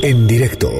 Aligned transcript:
En 0.00 0.26
directo 0.26 0.70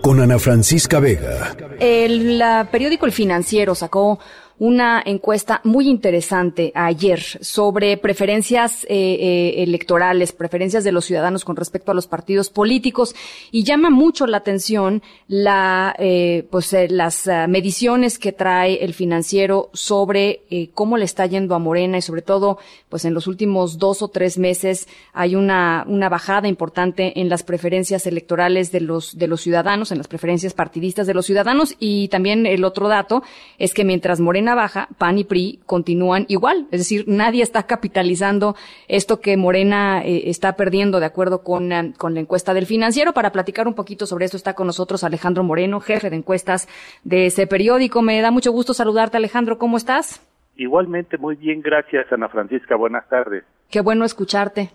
con 0.00 0.20
Ana 0.20 0.38
Francisca 0.38 1.00
Vega. 1.00 1.56
El 1.80 2.42
periódico 2.70 3.06
El 3.06 3.12
Financiero 3.12 3.74
sacó 3.74 4.18
una 4.58 5.02
encuesta 5.04 5.60
muy 5.64 5.88
interesante 5.88 6.70
ayer 6.74 7.20
sobre 7.40 7.96
preferencias 7.96 8.84
eh, 8.84 8.88
eh, 8.88 9.62
electorales, 9.62 10.32
preferencias 10.32 10.84
de 10.84 10.92
los 10.92 11.04
ciudadanos 11.04 11.44
con 11.44 11.56
respecto 11.56 11.90
a 11.90 11.94
los 11.94 12.06
partidos 12.06 12.50
políticos 12.50 13.14
y 13.50 13.64
llama 13.64 13.90
mucho 13.90 14.26
la 14.26 14.38
atención 14.38 15.02
la, 15.26 15.94
eh, 15.98 16.46
pues 16.50 16.74
las 16.88 17.26
ah, 17.26 17.46
mediciones 17.48 18.18
que 18.18 18.32
trae 18.32 18.84
el 18.84 18.94
financiero 18.94 19.70
sobre 19.72 20.42
cómo 20.72 20.96
le 20.98 21.04
está 21.04 21.26
yendo 21.26 21.54
a 21.54 21.58
Morena 21.58 21.98
y 21.98 22.02
sobre 22.02 22.22
todo, 22.22 22.58
pues 22.88 23.04
en 23.04 23.14
los 23.14 23.26
últimos 23.26 23.78
dos 23.78 24.02
o 24.02 24.08
tres 24.08 24.38
meses 24.38 24.86
hay 25.12 25.34
una 25.34 25.84
una 25.88 26.08
bajada 26.08 26.48
importante 26.48 27.20
en 27.20 27.28
las 27.28 27.42
preferencias 27.42 28.06
electorales 28.06 28.70
de 28.70 28.80
los 28.80 29.18
de 29.18 29.26
los 29.26 29.40
ciudadanos, 29.40 29.90
en 29.90 29.98
las 29.98 30.08
preferencias 30.08 30.54
partidistas 30.54 31.06
de 31.06 31.14
los 31.14 31.26
ciudadanos 31.26 31.74
y 31.78 32.08
también 32.08 32.46
el 32.46 32.64
otro 32.64 32.88
dato 32.88 33.22
es 33.58 33.74
que 33.74 33.84
mientras 33.84 34.20
Morena 34.20 34.43
baja, 34.54 34.88
PAN 34.98 35.16
y 35.16 35.24
PRI 35.24 35.60
continúan 35.64 36.26
igual. 36.28 36.66
Es 36.70 36.80
decir, 36.80 37.04
nadie 37.06 37.42
está 37.42 37.62
capitalizando 37.62 38.56
esto 38.88 39.20
que 39.20 39.38
Morena 39.38 40.02
eh, 40.04 40.28
está 40.28 40.56
perdiendo 40.56 41.00
de 41.00 41.06
acuerdo 41.06 41.42
con, 41.42 41.72
eh, 41.72 41.94
con 41.96 42.12
la 42.12 42.20
encuesta 42.20 42.52
del 42.52 42.66
financiero. 42.66 43.14
Para 43.14 43.32
platicar 43.32 43.66
un 43.66 43.74
poquito 43.74 44.04
sobre 44.04 44.26
esto 44.26 44.36
está 44.36 44.52
con 44.52 44.66
nosotros 44.66 45.02
Alejandro 45.04 45.42
Moreno, 45.44 45.80
jefe 45.80 46.10
de 46.10 46.16
encuestas 46.16 46.68
de 47.04 47.26
ese 47.26 47.46
periódico. 47.46 48.02
Me 48.02 48.20
da 48.20 48.30
mucho 48.30 48.52
gusto 48.52 48.74
saludarte, 48.74 49.16
Alejandro. 49.16 49.56
¿Cómo 49.56 49.78
estás? 49.78 50.20
Igualmente, 50.56 51.16
muy 51.16 51.36
bien, 51.36 51.62
gracias, 51.62 52.12
Ana 52.12 52.28
Francisca. 52.28 52.76
Buenas 52.76 53.08
tardes. 53.08 53.44
Qué 53.70 53.80
bueno 53.80 54.04
escucharte. 54.04 54.70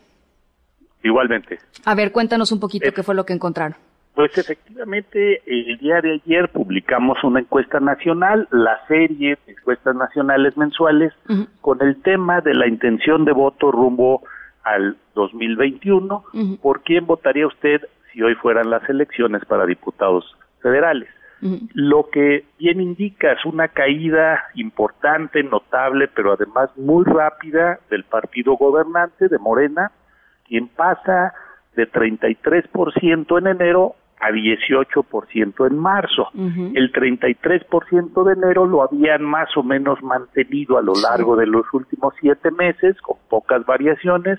Igualmente. 1.03 1.59
A 1.85 1.95
ver, 1.95 2.11
cuéntanos 2.11 2.51
un 2.51 2.59
poquito 2.59 2.91
qué 2.91 3.03
fue 3.03 3.15
lo 3.15 3.25
que 3.25 3.33
encontraron. 3.33 3.77
Pues 4.15 4.37
efectivamente, 4.37 5.41
el 5.45 5.77
día 5.77 6.01
de 6.01 6.15
ayer 6.15 6.49
publicamos 6.49 7.23
una 7.23 7.39
encuesta 7.39 7.79
nacional, 7.79 8.47
la 8.51 8.85
serie 8.87 9.37
de 9.45 9.53
encuestas 9.53 9.95
nacionales 9.95 10.57
mensuales, 10.57 11.13
con 11.61 11.81
el 11.81 12.01
tema 12.01 12.41
de 12.41 12.53
la 12.53 12.67
intención 12.67 13.23
de 13.23 13.31
voto 13.31 13.71
rumbo 13.71 14.23
al 14.63 14.97
2021. 15.15 16.23
¿Por 16.61 16.81
quién 16.81 17.05
votaría 17.05 17.47
usted 17.47 17.81
si 18.11 18.21
hoy 18.21 18.35
fueran 18.35 18.69
las 18.69 18.87
elecciones 18.89 19.45
para 19.45 19.65
diputados 19.65 20.35
federales? 20.61 21.07
Lo 21.73 22.09
que 22.09 22.43
bien 22.57 22.81
indica 22.81 23.31
es 23.31 23.45
una 23.45 23.69
caída 23.69 24.43
importante, 24.55 25.41
notable, 25.43 26.09
pero 26.09 26.33
además 26.33 26.69
muy 26.75 27.05
rápida 27.05 27.79
del 27.89 28.03
partido 28.03 28.57
gobernante 28.57 29.29
de 29.29 29.39
Morena, 29.39 29.91
quien 30.45 30.67
pasa 30.67 31.33
de 31.79 31.89
33% 31.89 33.39
en 33.39 33.47
enero 33.47 33.95
a 34.19 34.31
18% 34.31 35.67
en 35.67 35.77
marzo. 35.77 36.27
El 36.35 36.91
33% 36.91 38.23
de 38.25 38.33
enero 38.33 38.65
lo 38.65 38.83
habían 38.83 39.23
más 39.23 39.55
o 39.55 39.63
menos 39.63 40.03
mantenido 40.03 40.77
a 40.77 40.81
lo 40.81 40.93
largo 40.93 41.37
de 41.37 41.47
los 41.47 41.65
últimos 41.71 42.13
siete 42.19 42.51
meses, 42.51 42.99
con 43.01 43.17
pocas 43.29 43.65
variaciones, 43.65 44.37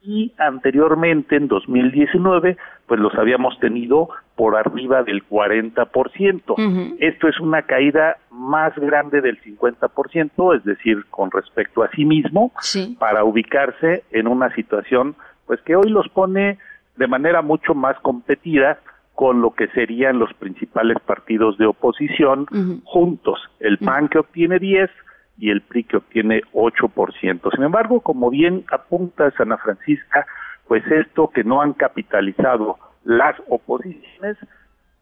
y 0.00 0.32
anteriormente, 0.38 1.34
en 1.34 1.48
2019, 1.48 2.56
pues 2.86 3.00
los 3.00 3.12
habíamos 3.16 3.58
tenido 3.58 4.08
por 4.36 4.56
arriba 4.56 5.02
del 5.02 5.26
40%. 5.26 6.96
Esto 7.00 7.28
es 7.28 7.40
una 7.40 7.62
caída 7.62 8.18
más 8.30 8.72
grande 8.76 9.20
del 9.20 9.40
50%, 9.42 10.56
es 10.56 10.64
decir, 10.64 11.04
con 11.10 11.32
respecto 11.32 11.82
a 11.82 11.90
sí 11.90 12.04
mismo, 12.04 12.52
para 13.00 13.24
ubicarse 13.24 14.04
en 14.12 14.28
una 14.28 14.54
situación 14.54 15.16
pues 15.48 15.60
que 15.62 15.74
hoy 15.74 15.88
los 15.88 16.06
pone 16.10 16.58
de 16.98 17.06
manera 17.06 17.42
mucho 17.42 17.74
más 17.74 17.98
competida 18.00 18.78
con 19.14 19.40
lo 19.40 19.52
que 19.52 19.68
serían 19.68 20.18
los 20.18 20.32
principales 20.34 20.98
partidos 21.04 21.58
de 21.58 21.66
oposición 21.66 22.46
juntos. 22.84 23.40
El 23.58 23.78
PAN 23.78 24.08
que 24.08 24.18
obtiene 24.18 24.58
10 24.58 24.90
y 25.38 25.50
el 25.50 25.62
PRI 25.62 25.84
que 25.84 25.96
obtiene 25.96 26.42
8%. 26.52 27.54
Sin 27.54 27.64
embargo, 27.64 28.00
como 28.00 28.30
bien 28.30 28.64
apunta 28.70 29.32
Ana 29.38 29.56
Francisca, 29.56 30.26
pues 30.66 30.84
esto 30.86 31.30
que 31.30 31.44
no 31.44 31.62
han 31.62 31.72
capitalizado 31.72 32.78
las 33.04 33.36
oposiciones 33.48 34.36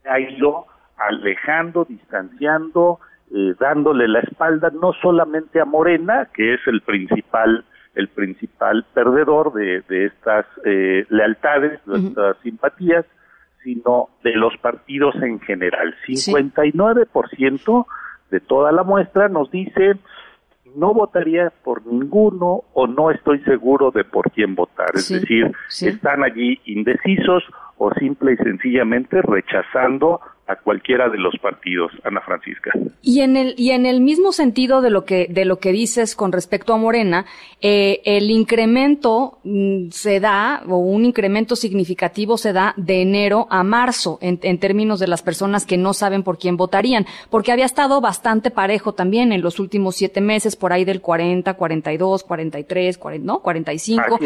ha 0.04 0.20
ido 0.20 0.66
alejando, 0.96 1.84
distanciando, 1.84 3.00
eh, 3.34 3.54
dándole 3.58 4.06
la 4.06 4.20
espalda 4.20 4.70
no 4.70 4.92
solamente 5.02 5.60
a 5.60 5.64
Morena, 5.64 6.28
que 6.32 6.54
es 6.54 6.60
el 6.66 6.80
principal 6.82 7.64
el 7.96 8.08
principal 8.08 8.86
perdedor 8.94 9.52
de, 9.54 9.82
estas 10.06 10.46
eh, 10.64 11.04
lealtades, 11.08 11.80
de 11.86 12.08
estas 12.08 12.36
simpatías, 12.42 13.04
sino 13.64 14.10
de 14.22 14.34
los 14.34 14.56
partidos 14.58 15.16
en 15.16 15.40
general. 15.40 15.94
59% 16.06 17.86
de 18.30 18.40
toda 18.40 18.70
la 18.70 18.84
muestra 18.84 19.28
nos 19.28 19.50
dice 19.50 19.96
no 20.76 20.92
votaría 20.92 21.52
por 21.64 21.86
ninguno 21.86 22.64
o 22.74 22.86
no 22.86 23.10
estoy 23.10 23.40
seguro 23.40 23.90
de 23.90 24.04
por 24.04 24.30
quién 24.30 24.54
votar. 24.54 24.90
Es 24.94 25.08
decir, 25.08 25.50
están 25.80 26.22
allí 26.22 26.60
indecisos 26.66 27.42
o 27.78 27.92
simple 27.94 28.34
y 28.34 28.36
sencillamente 28.36 29.22
rechazando 29.22 30.20
a 30.48 30.56
cualquiera 30.56 31.08
de 31.08 31.18
los 31.18 31.36
partidos, 31.38 31.90
Ana 32.04 32.20
Francisca. 32.20 32.70
Y 33.02 33.20
en 33.20 33.36
el 33.36 33.54
y 33.56 33.72
en 33.72 33.84
el 33.84 34.00
mismo 34.00 34.32
sentido 34.32 34.80
de 34.80 34.90
lo 34.90 35.04
que 35.04 35.26
de 35.28 35.44
lo 35.44 35.58
que 35.58 35.72
dices 35.72 36.14
con 36.14 36.30
respecto 36.30 36.72
a 36.72 36.76
Morena, 36.76 37.26
eh, 37.60 38.00
el 38.04 38.30
incremento 38.30 39.38
mm, 39.42 39.88
se 39.90 40.20
da 40.20 40.62
o 40.68 40.76
un 40.76 41.04
incremento 41.04 41.56
significativo 41.56 42.38
se 42.38 42.52
da 42.52 42.74
de 42.76 43.02
enero 43.02 43.48
a 43.50 43.64
marzo 43.64 44.18
en, 44.20 44.38
en, 44.42 44.58
términos 44.58 45.00
de 45.00 45.08
las 45.08 45.22
personas 45.22 45.66
que 45.66 45.76
no 45.76 45.92
saben 45.94 46.22
por 46.22 46.38
quién 46.38 46.56
votarían, 46.56 47.06
porque 47.28 47.50
había 47.50 47.66
estado 47.66 48.00
bastante 48.00 48.50
parejo 48.52 48.92
también 48.94 49.32
en 49.32 49.42
los 49.42 49.58
últimos 49.58 49.96
siete 49.96 50.20
meses 50.20 50.54
por 50.54 50.72
ahí 50.72 50.84
del 50.84 51.00
40, 51.00 51.54
42, 51.54 52.22
43, 52.22 52.98
40, 52.98 53.26
no 53.26 53.40
45 53.40 54.18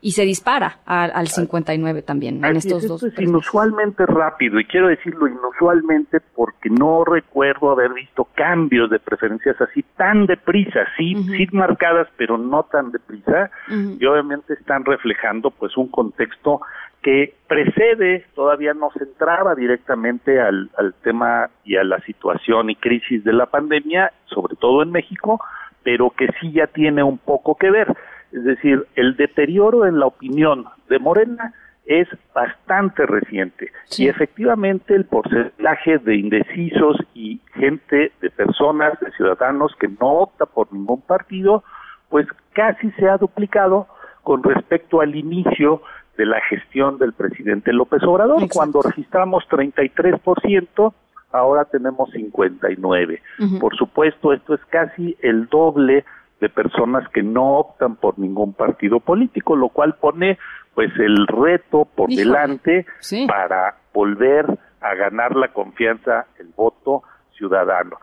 y 0.00 0.12
se 0.12 0.24
dispara 0.24 0.78
al 0.86 1.28
59 1.28 2.02
también 2.02 2.44
en 2.44 2.56
estos 2.56 2.86
dos. 2.86 3.02
es 3.02 3.18
inusualmente 3.18 4.06
rápido 4.06 4.60
y 4.60 4.64
quiero 4.64 4.88
decirlo 4.88 5.26
inusualmente 5.26 6.20
porque 6.34 6.70
no 6.70 7.04
recuerdo 7.04 7.70
haber 7.70 7.92
visto 7.92 8.28
cambios 8.34 8.90
de 8.90 8.98
preferencias 8.98 9.60
así 9.60 9.84
tan 9.96 10.26
deprisa, 10.26 10.86
sí, 10.96 11.14
sí 11.36 11.46
marcadas, 11.52 12.08
pero 12.16 12.38
no 12.38 12.64
tan 12.64 12.92
deprisa 12.92 13.50
y 13.68 14.04
obviamente 14.04 14.54
están 14.54 14.84
reflejando 14.84 15.50
pues 15.50 15.76
un 15.76 15.88
contexto 15.88 16.60
que 17.02 17.34
precede, 17.46 18.26
todavía 18.34 18.74
no 18.74 18.90
se 18.90 19.04
entraba 19.04 19.54
directamente 19.54 20.40
al, 20.40 20.68
al 20.76 20.94
tema 20.94 21.48
y 21.64 21.76
a 21.76 21.84
la 21.84 22.00
situación 22.00 22.70
y 22.70 22.76
crisis 22.76 23.22
de 23.24 23.32
la 23.32 23.46
pandemia, 23.46 24.12
sobre 24.26 24.56
todo 24.56 24.82
en 24.82 24.90
México, 24.90 25.40
pero 25.84 26.10
que 26.10 26.28
sí 26.40 26.52
ya 26.52 26.66
tiene 26.66 27.02
un 27.02 27.18
poco 27.18 27.56
que 27.56 27.70
ver 27.70 27.96
es 28.32 28.44
decir, 28.44 28.86
el 28.94 29.16
deterioro 29.16 29.86
en 29.86 29.98
la 29.98 30.06
opinión 30.06 30.66
de 30.88 30.98
Morena 30.98 31.54
es 31.86 32.06
bastante 32.34 33.06
reciente 33.06 33.72
y 33.96 34.08
efectivamente 34.08 34.94
el 34.94 35.06
porcentaje 35.06 35.96
de 35.98 36.16
indecisos 36.16 36.98
y 37.14 37.40
gente, 37.54 38.12
de 38.20 38.30
personas, 38.30 39.00
de 39.00 39.10
ciudadanos 39.12 39.74
que 39.80 39.88
no 39.88 40.08
opta 40.08 40.44
por 40.44 40.70
ningún 40.70 41.00
partido, 41.00 41.64
pues 42.10 42.26
casi 42.52 42.90
se 42.92 43.08
ha 43.08 43.16
duplicado 43.16 43.88
con 44.22 44.42
respecto 44.42 45.00
al 45.00 45.16
inicio 45.16 45.80
de 46.18 46.26
la 46.26 46.40
gestión 46.42 46.98
del 46.98 47.14
presidente 47.14 47.72
López 47.72 48.02
Obrador. 48.02 48.46
Cuando 48.52 48.82
registramos 48.82 49.44
33%, 49.48 50.92
ahora 51.32 51.64
tenemos 51.64 52.10
59. 52.10 53.22
Por 53.60 53.76
supuesto, 53.76 54.34
esto 54.34 54.52
es 54.52 54.60
casi 54.66 55.16
el 55.22 55.46
doble 55.46 56.04
de 56.40 56.48
personas 56.48 57.08
que 57.10 57.22
no 57.22 57.56
optan 57.56 57.96
por 57.96 58.18
ningún 58.18 58.52
partido 58.52 59.00
político, 59.00 59.56
lo 59.56 59.68
cual 59.70 59.96
pone 59.96 60.38
pues 60.74 60.90
el 60.98 61.26
reto 61.26 61.86
por 61.96 62.08
delante 62.08 62.86
para 63.26 63.74
volver 63.92 64.46
a 64.80 64.94
ganar 64.94 65.34
la 65.34 65.48
confianza, 65.48 66.26
el 66.38 66.48
voto 66.56 67.02
ciudadano. 67.36 67.96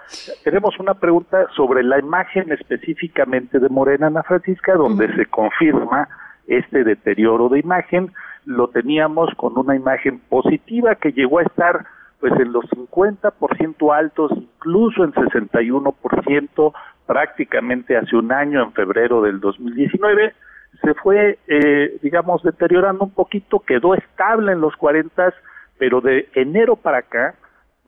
Tenemos 0.44 0.78
una 0.80 0.96
pregunta 0.96 1.48
sobre 1.56 1.84
la 1.84 2.00
imagen 2.00 2.52
específicamente 2.52 3.60
de 3.60 3.70
Morena 3.70 4.08
Ana 4.08 4.24
Francisca, 4.24 4.74
donde 4.76 5.14
se 5.16 5.26
confirma 5.28 6.08
este 6.48 6.84
deterioro 6.84 7.50
de 7.50 7.60
imagen. 7.60 8.14
Lo 8.46 8.70
teníamos 8.70 9.34
con 9.36 9.58
una 9.58 9.76
imagen 9.76 10.20
positiva 10.30 10.96
que 10.96 11.12
llegó 11.12 11.40
a 11.40 11.44
estar 11.44 11.86
pues 12.28 12.40
en 12.40 12.54
los 12.54 12.66
50% 12.72 13.96
altos, 13.96 14.32
incluso 14.36 15.04
en 15.04 15.14
61% 15.14 16.74
prácticamente 17.06 17.96
hace 17.96 18.16
un 18.16 18.32
año, 18.32 18.64
en 18.64 18.74
febrero 18.74 19.22
del 19.22 19.40
2019, 19.40 20.34
se 20.82 20.94
fue, 20.96 21.38
eh, 21.48 22.00
digamos, 22.02 22.42
deteriorando 22.42 23.04
un 23.04 23.12
poquito, 23.12 23.60
quedó 23.60 23.94
estable 23.94 24.54
en 24.54 24.62
los 24.62 24.76
40, 24.76 25.36
pero 25.78 26.02
de 26.02 26.28
enero 26.34 26.76
para 26.76 26.98
acá 26.98 27.36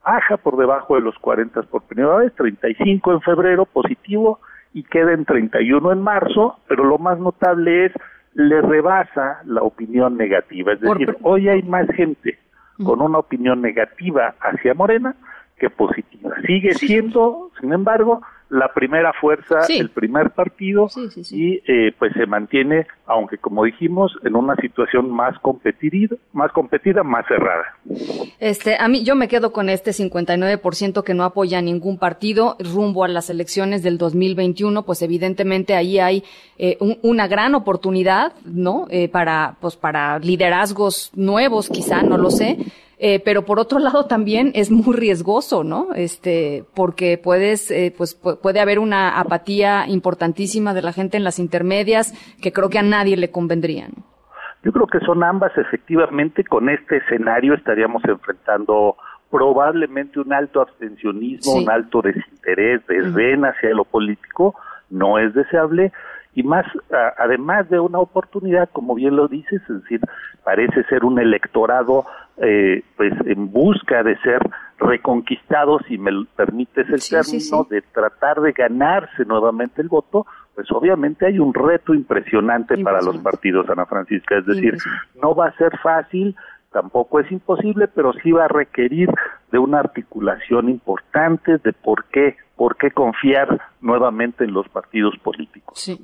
baja 0.06 0.38
por 0.38 0.56
debajo 0.56 0.94
de 0.94 1.02
los 1.02 1.18
40 1.18 1.64
por 1.64 1.82
primera 1.88 2.18
vez, 2.18 2.32
35 2.36 3.14
en 3.14 3.22
febrero 3.22 3.66
positivo 3.66 4.40
y 4.72 4.84
queda 4.84 5.14
en 5.14 5.26
31 5.26 5.94
en 5.94 6.02
marzo, 6.04 6.60
pero 6.68 6.84
lo 6.84 7.00
más 7.00 7.18
notable 7.18 7.86
es 7.86 7.92
le 8.36 8.62
rebasa 8.62 9.42
la 9.46 9.64
opinión 9.64 10.16
negativa, 10.16 10.74
es 10.74 10.80
decir, 10.80 11.18
hoy 11.24 11.50
hay 11.50 11.64
más 11.64 11.88
gente 11.88 12.38
con 12.84 13.02
una 13.02 13.20
opinión 13.20 13.62
negativa 13.62 14.36
hacia 14.42 14.74
Morena 14.74 15.16
que 15.58 15.70
positiva. 15.70 16.36
Sigue 16.46 16.74
siendo, 16.76 17.52
sin 17.60 17.74
embargo, 17.74 18.22
la 18.50 18.74
primera 18.74 19.14
fuerza, 19.14 19.60
el 19.70 19.90
primer 19.90 20.32
partido 20.32 20.88
y 21.32 21.62
eh, 21.68 21.94
pues 21.98 22.14
se 22.14 22.26
mantiene, 22.26 22.88
aunque 23.06 23.38
como 23.38 23.66
dijimos, 23.66 24.14
en 24.24 24.36
una 24.36 24.56
situación 24.56 25.10
más 25.12 25.38
competida, 25.40 26.16
más 26.34 26.52
competida, 26.52 27.04
más 27.04 27.26
cerrada. 27.28 27.64
Este, 28.40 28.78
a 28.80 28.88
mí 28.88 29.04
yo 29.04 29.16
me 29.16 29.28
quedo 29.28 29.52
con 29.52 29.70
este 29.70 29.92
59% 29.92 31.04
que 31.04 31.14
no 31.14 31.24
apoya 31.24 31.62
ningún 31.62 31.98
partido 31.98 32.56
rumbo 32.60 33.04
a 33.04 33.08
las 33.08 33.30
elecciones 33.30 33.84
del 33.84 33.98
2021, 33.98 34.84
pues 34.84 35.02
evidentemente 35.02 35.76
ahí 35.76 36.00
hay 36.00 36.24
eh, 36.58 36.78
una 37.02 37.28
gran 37.28 37.54
oportunidad, 37.56 38.34
¿no? 38.46 38.88
Eh, 38.90 39.10
para 39.10 39.56
pues 39.60 39.76
para 39.76 40.20
liderazgos 40.20 41.12
nuevos, 41.16 41.70
quizá, 41.70 42.02
no 42.02 42.18
lo 42.18 42.32
sé 42.32 42.58
eh, 43.00 43.22
pero 43.24 43.44
por 43.44 43.60
otro 43.60 43.80
lado 43.88 44.06
también 44.06 44.52
es 44.56 44.72
muy 44.72 44.96
riesgoso, 44.96 45.64
¿no? 45.64 45.94
Este, 45.96 46.66
porque 46.76 47.18
puedes, 47.18 47.72
eh, 47.72 47.94
pues 47.98 48.16
puede 48.16 48.60
haber 48.60 48.80
una 48.80 49.20
apatía 49.20 49.88
importantísima 49.88 50.74
de 50.74 50.82
la 50.82 50.94
gente 50.94 51.18
en 51.18 51.24
las 51.24 51.40
intermedias 51.40 52.14
que 52.42 52.52
creo 52.52 52.70
que 52.70 52.80
a 52.80 52.84
nadie 52.84 53.18
le 53.18 53.32
convendrían. 53.32 53.92
Yo 54.64 54.72
creo 54.72 54.88
que 54.88 55.00
son 55.00 55.24
ambas, 55.24 55.56
efectivamente, 55.58 56.44
con 56.44 56.70
este 56.70 56.98
escenario 56.98 57.54
estaríamos 57.54 58.04
enfrentando 58.06 58.98
probablemente 59.30 60.20
un 60.20 60.34
alto 60.34 60.62
abstencionismo, 60.62 61.54
un 61.54 61.70
alto 61.70 62.02
desinterés, 62.02 62.86
desdén 62.88 63.46
hacia 63.46 63.70
lo 63.70 63.86
político, 63.86 64.56
no 64.90 65.20
es 65.20 65.34
deseable, 65.34 65.92
y 66.34 66.44
más, 66.44 66.66
además 67.18 67.70
de 67.70 67.80
una 67.80 68.00
oportunidad, 68.00 68.70
como 68.72 68.96
bien 68.96 69.16
lo 69.16 69.28
dices, 69.28 69.62
es 69.70 69.82
decir, 69.82 70.02
parece 70.48 70.82
ser 70.86 71.04
un 71.04 71.20
electorado 71.20 72.06
eh, 72.38 72.82
pues 72.96 73.12
en 73.26 73.52
busca 73.52 74.02
de 74.02 74.18
ser 74.20 74.40
reconquistado, 74.80 75.78
si 75.90 75.98
me 75.98 76.12
permites 76.38 76.88
el 76.88 77.02
término, 77.02 77.68
de 77.70 77.82
tratar 77.82 78.40
de 78.40 78.54
ganarse 78.54 79.26
nuevamente 79.26 79.82
el 79.82 79.90
voto, 79.90 80.26
pues 80.56 80.72
obviamente 80.72 81.26
hay 81.26 81.38
un 81.38 81.54
reto 81.54 81.94
impresionante, 81.94 82.78
para 82.78 83.02
los 83.02 83.18
partidos, 83.18 83.70
Ana 83.70 83.88
Francisca, 83.88 84.38
es 84.38 84.46
decir, 84.46 84.78
no 85.22 85.36
va 85.36 85.48
a 85.48 85.58
ser 85.58 85.78
fácil, 85.80 86.34
tampoco 86.72 87.20
es 87.20 87.32
imposible, 87.32 87.88
pero 87.88 88.14
sí 88.22 88.32
va 88.32 88.46
a 88.46 88.48
requerir 88.48 89.10
de 89.52 89.60
una 89.60 89.80
articulación 89.80 90.70
importante 90.70 91.58
de 91.58 91.74
por 91.74 92.06
qué, 92.06 92.36
por 92.56 92.78
qué 92.78 92.92
confiar 92.92 93.62
nuevamente 93.82 94.44
en 94.44 94.54
los 94.54 94.68
partidos 94.70 95.16
políticos. 95.24 95.80
Sí. 95.80 96.00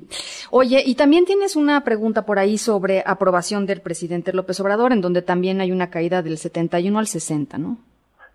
Oye, 0.50 0.82
y 0.84 0.94
también 0.94 1.24
tienes 1.24 1.56
una 1.56 1.82
pregunta 1.82 2.24
por 2.24 2.38
ahí 2.38 2.58
sobre 2.58 3.02
aprobación 3.06 3.66
del 3.66 3.82
presidente 3.82 4.32
López 4.32 4.58
Obrador, 4.60 4.92
en 4.92 5.00
donde 5.00 5.22
también 5.22 5.60
hay 5.60 5.72
una 5.72 5.90
caída 5.90 6.22
del 6.22 6.38
71 6.38 6.98
al 6.98 7.06
60, 7.06 7.58
¿no? 7.58 7.78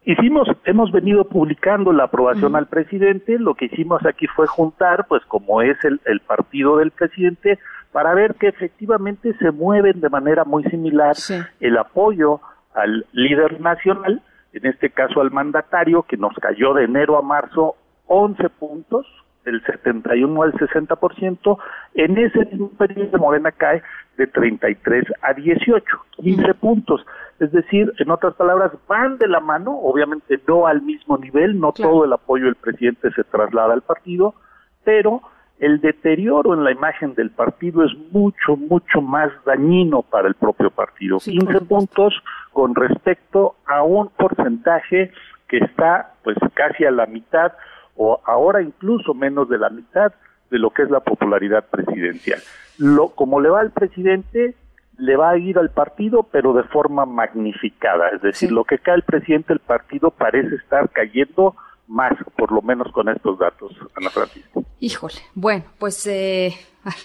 Hicimos, 0.05 0.47
hemos 0.63 0.91
venido 0.91 1.25
publicando 1.25 1.91
la 1.91 2.05
aprobación 2.05 2.55
al 2.55 2.67
presidente, 2.67 3.37
lo 3.37 3.53
que 3.53 3.65
hicimos 3.65 4.03
aquí 4.05 4.27
fue 4.27 4.47
juntar, 4.47 5.05
pues 5.07 5.23
como 5.25 5.61
es 5.61 5.77
el, 5.83 5.99
el 6.05 6.21
partido 6.21 6.77
del 6.77 6.91
presidente, 6.91 7.59
para 7.91 8.13
ver 8.13 8.36
que 8.36 8.47
efectivamente 8.47 9.33
se 9.39 9.51
mueven 9.51 10.00
de 10.00 10.09
manera 10.09 10.44
muy 10.44 10.63
similar 10.65 11.15
el 11.59 11.77
apoyo 11.77 12.39
al 12.74 13.06
líder 13.12 13.59
nacional, 13.59 14.21
en 14.53 14.65
este 14.65 14.89
caso 14.89 15.21
al 15.21 15.31
mandatario, 15.31 16.03
que 16.03 16.18
nos 16.18 16.36
cayó 16.36 16.74
de 16.74 16.86
enero 16.86 17.18
a 17.18 17.21
marzo 17.21 17.75
11 18.07 18.50
puntos, 18.50 19.06
del 19.45 19.63
71 19.65 20.44
al 20.44 20.53
60%, 20.53 21.57
en 21.95 22.18
ese 22.18 22.45
mismo 22.45 22.69
periodo 22.69 23.18
Morena 23.18 23.51
cae 23.51 23.81
de 24.18 24.27
33 24.27 25.06
a 25.21 25.33
18, 25.33 25.83
15 26.21 26.53
puntos. 26.56 27.06
Es 27.39 27.51
decir, 27.51 27.91
en 27.97 28.12
otras 28.12 28.36
palabras, 28.36 28.71
van 28.88 29.18
de 29.18 29.27
la 29.27 29.39
mano, 29.39 29.77
obviamente 29.80 30.39
no 30.47 30.68
al 30.68 30.81
mismo 30.81 31.18
nivel, 31.18 31.59
no 31.59 31.71
todo 31.71 32.06
el 32.06 32.13
apoyo 32.13 32.45
del 32.45 32.56
presidente 32.56 33.12
se 33.12 33.24
traslada 33.24 33.74
al 33.74 33.81
partido, 33.81 34.36
pero 34.83 35.21
el 35.59 35.81
deterioro 35.81 36.53
en 36.53 36.63
la 36.63 36.71
imagen 36.71 37.13
del 37.15 37.31
partido 37.31 37.83
es 37.83 37.91
mucho, 38.11 38.56
mucho 38.56 39.01
más 39.01 39.29
dañino 39.45 40.01
para 40.01 40.27
el 40.27 40.35
propio 40.35 40.71
partido. 40.71 41.17
15 41.19 41.61
puntos 41.61 42.13
con 42.53 42.75
respecto 42.75 43.56
a 43.65 43.83
un 43.83 44.09
porcentaje 44.09 45.11
que 45.47 45.57
está 45.57 46.13
pues 46.23 46.38
casi 46.53 46.85
a 46.85 46.91
la 46.91 47.06
mitad 47.06 47.51
o 47.95 48.21
ahora 48.25 48.61
incluso 48.61 49.13
menos 49.13 49.50
de 49.50 49.57
la 49.57 49.69
mitad 49.69 50.13
de 50.50 50.59
lo 50.59 50.71
que 50.71 50.83
es 50.83 50.89
la 50.89 51.01
popularidad 51.01 51.65
presidencial. 51.69 52.39
Lo, 52.77 53.09
como 53.09 53.41
le 53.41 53.50
va 53.50 53.59
al 53.59 53.71
presidente, 53.71 54.55
le 54.97 55.15
va 55.17 55.31
a 55.31 55.38
ir 55.38 55.57
al 55.57 55.69
partido, 55.69 56.23
pero 56.23 56.53
de 56.53 56.63
forma 56.63 57.05
magnificada. 57.05 58.09
Es 58.09 58.21
decir, 58.21 58.51
lo 58.51 58.63
que 58.63 58.79
cae 58.79 58.95
el 58.95 59.03
presidente, 59.03 59.53
el 59.53 59.59
partido 59.59 60.12
parece 60.12 60.55
estar 60.55 60.89
cayendo 60.89 61.55
más, 61.88 62.13
por 62.38 62.51
lo 62.51 62.62
menos 62.62 62.91
con 62.91 63.09
estos 63.09 63.39
datos, 63.39 63.75
Ana 63.95 64.09
Francisco. 64.09 64.49
Híjole, 64.81 65.15
bueno, 65.35 65.65
pues 65.77 66.07
eh, 66.07 66.55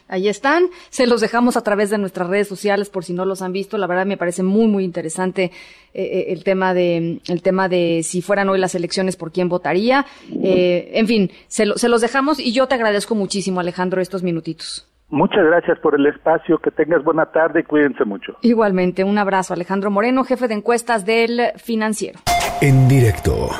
ahí 0.08 0.28
están, 0.28 0.66
se 0.90 1.06
los 1.06 1.20
dejamos 1.20 1.56
a 1.56 1.62
través 1.62 1.90
de 1.90 1.98
nuestras 1.98 2.28
redes 2.28 2.46
sociales 2.46 2.88
por 2.88 3.04
si 3.04 3.12
no 3.12 3.24
los 3.24 3.42
han 3.42 3.52
visto. 3.52 3.78
La 3.78 3.86
verdad 3.86 4.06
me 4.06 4.16
parece 4.16 4.42
muy 4.42 4.68
muy 4.68 4.84
interesante 4.84 5.44
eh, 5.44 6.02
eh, 6.02 6.24
el 6.28 6.44
tema 6.44 6.72
de 6.72 7.20
el 7.28 7.42
tema 7.42 7.68
de 7.68 8.02
si 8.04 8.22
fueran 8.22 8.48
hoy 8.48 8.58
las 8.58 8.74
elecciones 8.74 9.16
por 9.16 9.32
quién 9.32 9.48
votaría. 9.48 10.06
en 10.30 11.06
fin, 11.06 11.30
se, 11.48 11.66
se 11.76 11.88
los 11.88 12.00
dejamos 12.00 12.38
y 12.38 12.52
yo 12.52 12.68
te 12.68 12.74
agradezco 12.76 13.14
muchísimo, 13.14 13.60
Alejandro, 13.60 14.00
estos 14.00 14.22
minutitos. 14.22 14.88
Muchas 15.10 15.44
gracias 15.44 15.78
por 15.80 15.94
el 15.94 16.06
espacio, 16.06 16.58
que 16.58 16.70
tengas 16.70 17.04
buena 17.04 17.26
tarde 17.26 17.60
y 17.60 17.62
cuídense 17.62 18.04
mucho. 18.04 18.36
Igualmente, 18.40 19.04
un 19.04 19.18
abrazo, 19.18 19.54
Alejandro 19.54 19.90
Moreno, 19.90 20.24
jefe 20.24 20.48
de 20.48 20.54
encuestas 20.54 21.04
del 21.04 21.52
Financiero. 21.56 22.20
En 22.60 22.88
directo. 22.88 23.50